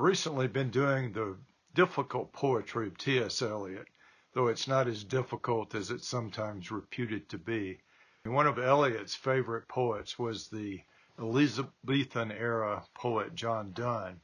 [0.00, 1.36] recently been doing the
[1.74, 3.42] difficult poetry of T.S.
[3.42, 3.86] Eliot,
[4.32, 7.78] though it's not as difficult as it's sometimes reputed to be.
[8.24, 10.80] One of Eliot's favorite poets was the
[11.18, 14.20] Elizabethan era poet John Donne,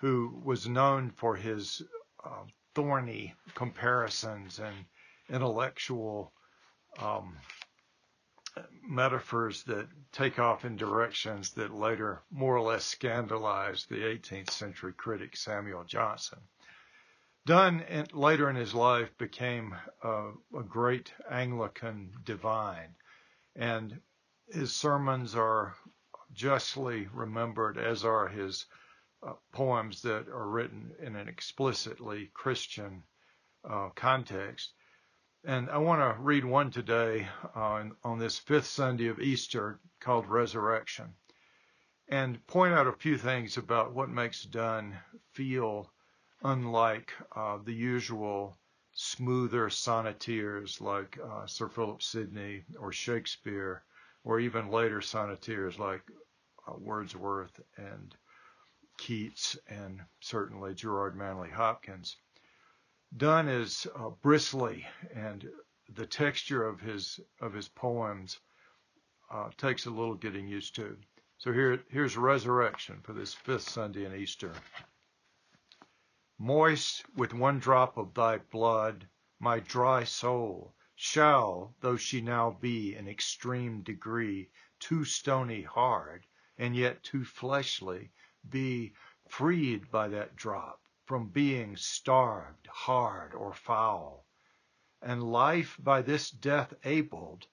[0.00, 1.82] who was known for his
[2.24, 2.44] uh,
[2.76, 4.76] thorny comparisons and
[5.28, 6.32] intellectual
[7.00, 7.36] um,
[8.82, 14.92] metaphors that take off in directions that later more or less scandalized the 18th century
[14.92, 16.40] critic Samuel Johnson.
[17.46, 22.94] Donne later in his life became a, a great Anglican divine,
[23.56, 24.00] and
[24.50, 25.74] his sermons are
[26.32, 28.66] justly remembered, as are his
[29.22, 33.02] uh, poems that are written in an explicitly Christian
[33.64, 34.74] uh, context.
[35.44, 40.26] And I want to read one today uh, on this fifth Sunday of Easter called
[40.26, 41.14] Resurrection
[42.08, 44.98] and point out a few things about what makes Donne
[45.32, 45.92] feel
[46.42, 48.58] unlike uh, the usual
[48.92, 53.84] smoother sonneteers like uh, Sir Philip Sidney or Shakespeare,
[54.24, 56.02] or even later sonneteers like
[56.66, 58.16] uh, Wordsworth and
[58.96, 62.16] Keats and certainly Gerard Manley Hopkins.
[63.16, 65.50] Donne is uh, bristly, and
[65.88, 68.38] the texture of his of his poems
[69.30, 70.96] uh, takes a little getting used to.
[71.38, 74.52] So here here's resurrection for this fifth Sunday in Easter.
[76.38, 79.08] Moist with one drop of thy blood,
[79.40, 86.26] my dry soul shall, though she now be in extreme degree too stony hard,
[86.58, 88.12] and yet too fleshly,
[88.48, 88.92] be
[89.26, 94.26] freed by that drop from being starved, hard, or foul,
[95.00, 97.46] and life by this death abled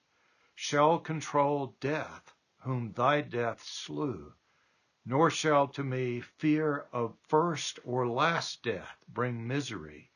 [0.54, 4.34] shall control death, whom thy death slew,
[5.06, 10.10] nor shall to me fear of first or last death bring misery,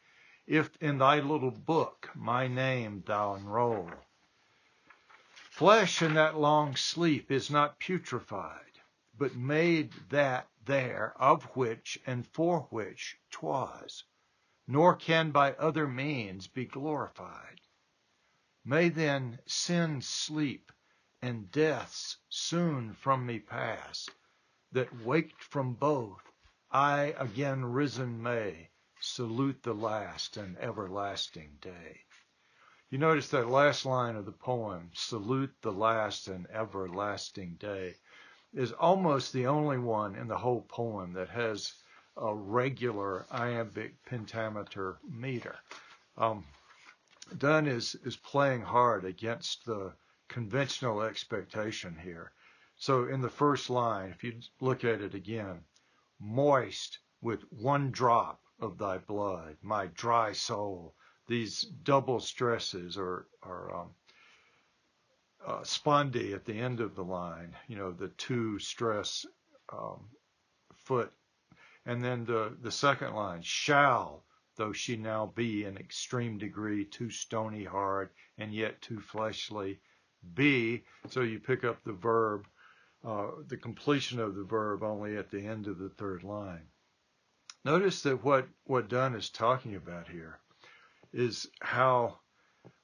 [0.46, 3.90] if in thy little book my name thou enroll.
[5.32, 8.82] Flesh in that long sleep is not putrefied,
[9.16, 14.04] but made that there of which and for which 'twas,
[14.68, 17.60] nor can by other means be glorified.
[18.64, 20.70] May then sin sleep
[21.20, 24.08] and deaths soon from me pass,
[24.70, 26.22] that waked from both,
[26.70, 28.70] I again risen may
[29.00, 32.02] salute the last and everlasting day.
[32.90, 37.96] You notice that last line of the poem, salute the last and everlasting day
[38.52, 41.72] is almost the only one in the whole poem that has
[42.16, 45.56] a regular iambic pentameter meter.
[46.16, 46.44] Um,
[47.38, 49.92] Donne is, is playing hard against the
[50.28, 52.32] conventional expectation here.
[52.76, 55.64] So in the first line, if you look at it again,
[56.18, 60.94] moist with one drop of thy blood, my dry soul,
[61.28, 63.94] these double stresses are, are um,
[65.46, 65.64] uh,
[66.34, 69.26] at the end of the line, you know, the two stress
[69.72, 70.08] um,
[70.74, 71.12] foot.
[71.86, 74.24] And then the, the second line, shall,
[74.56, 79.80] though she now be in extreme degree too stony hard and yet too fleshly,
[80.34, 80.84] be.
[81.08, 82.46] So you pick up the verb,
[83.04, 86.66] uh, the completion of the verb only at the end of the third line.
[87.64, 90.38] Notice that what, what Donne is talking about here
[91.12, 92.18] is how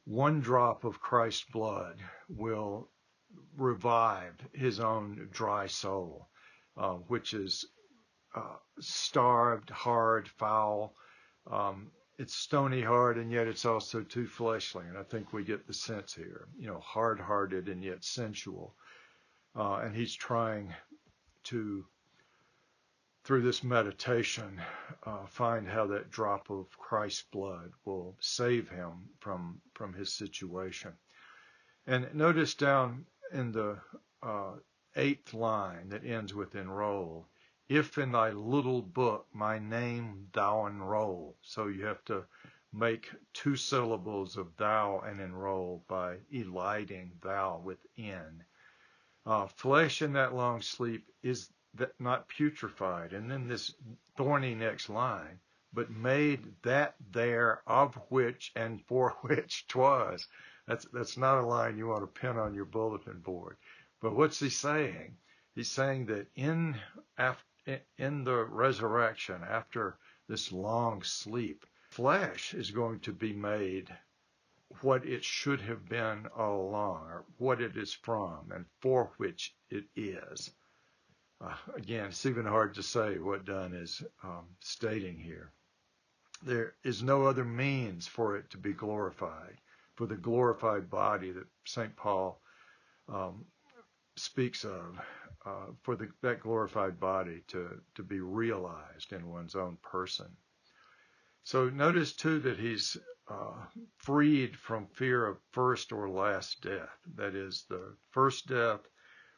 [0.07, 2.89] one drop of Christ's blood will
[3.57, 6.29] revive his own dry soul,
[6.77, 7.67] uh, which is
[8.35, 10.95] uh, starved, hard, foul.
[11.51, 14.85] Um, it's stony hard, and yet it's also too fleshly.
[14.87, 18.77] And I think we get the sense here, you know, hard hearted and yet sensual.
[19.57, 20.73] Uh, and he's trying
[21.45, 21.85] to
[23.27, 24.63] through this meditation,
[25.03, 30.93] uh, find how that drop of Christ's blood will save him from from his situation.
[31.89, 33.79] And notice down in the
[34.23, 34.53] uh,
[34.95, 37.27] eighth line that ends with enroll,
[37.69, 41.37] if in thy little book my name thou enroll.
[41.43, 42.25] So you have to
[42.73, 48.45] make two syllables of thou and enroll by eliding thou within.
[49.25, 53.13] Uh, flesh in that long sleep is that not putrefied.
[53.13, 53.75] And then this
[54.17, 55.41] thorny next line,
[55.73, 60.27] but made that there of which and for which 'twas.
[60.67, 63.57] That's that's not a line you want to pin on your bulletin board.
[64.01, 65.17] But what's he saying?
[65.55, 66.81] He's saying that in
[67.17, 69.99] after, in the resurrection, after
[70.29, 73.97] this long sleep, flesh is going to be made
[74.81, 79.55] what it should have been all along, or what it is from, and for which
[79.71, 80.51] it is.
[81.41, 85.53] Uh, again, it's even hard to say what Donne is um, stating here.
[86.43, 89.59] There is no other means for it to be glorified,
[89.97, 91.95] for the glorified body that St.
[91.97, 92.41] Paul
[93.09, 93.45] um,
[94.17, 94.99] speaks of,
[95.45, 100.29] uh, for the, that glorified body to, to be realized in one's own person.
[101.45, 102.97] So notice too that he's
[103.29, 103.65] uh,
[103.99, 106.99] freed from fear of first or last death.
[107.15, 108.81] That is the first death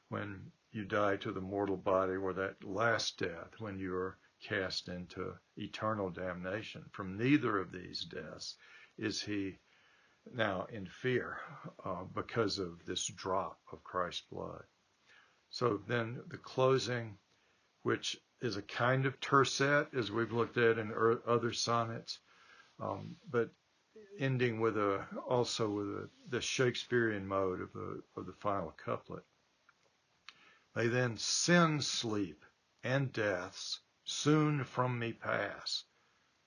[0.09, 4.89] when you die to the mortal body, or that last death when you are cast
[4.89, 6.85] into eternal damnation.
[6.93, 8.57] From neither of these deaths
[8.97, 9.59] is he
[10.35, 11.39] now in fear
[11.85, 14.63] uh, because of this drop of Christ's blood.
[15.51, 17.19] So then the closing,
[17.83, 20.93] which is a kind of tercet, as we've looked at in
[21.27, 22.19] other sonnets,
[22.81, 23.51] um, but
[24.21, 29.25] ending with a also with a, the Shakespearean mode of the of the final couplet.
[30.79, 32.45] May then sin sleep
[32.85, 35.85] and deaths soon from me pass,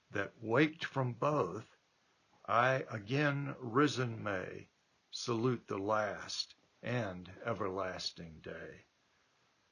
[0.10, 1.76] that waked from both,
[2.46, 4.70] I again risen may
[5.10, 8.86] salute the last and everlasting day.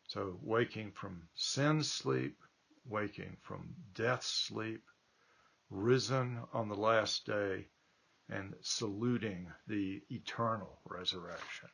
[0.10, 2.44] So waking from sin sleep,
[2.84, 4.84] waking from death sleep,
[5.70, 7.70] risen on the last day,
[8.28, 11.70] and saluting the eternal resurrection.